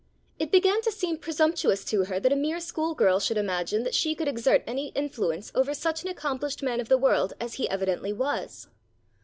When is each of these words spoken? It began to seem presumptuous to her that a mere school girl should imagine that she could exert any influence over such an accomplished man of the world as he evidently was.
It 0.39 0.51
began 0.51 0.81
to 0.81 0.91
seem 0.91 1.17
presumptuous 1.19 1.85
to 1.85 2.05
her 2.05 2.19
that 2.19 2.31
a 2.31 2.35
mere 2.35 2.59
school 2.59 2.95
girl 2.95 3.19
should 3.19 3.37
imagine 3.37 3.83
that 3.83 3.93
she 3.93 4.15
could 4.15 4.27
exert 4.27 4.63
any 4.65 4.87
influence 4.95 5.51
over 5.53 5.75
such 5.75 6.01
an 6.01 6.09
accomplished 6.09 6.63
man 6.63 6.79
of 6.79 6.89
the 6.89 6.97
world 6.97 7.33
as 7.39 7.53
he 7.61 7.69
evidently 7.69 8.11
was. 8.11 8.67